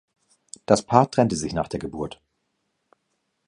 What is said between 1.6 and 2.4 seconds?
der Geburt.